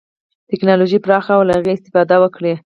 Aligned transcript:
ټکنالوژي 0.49 0.99
پراخه 1.05 1.31
او 1.37 1.43
له 1.49 1.53
هغې 1.57 1.71
استفاده 1.75 2.15
وکړي. 2.19 2.53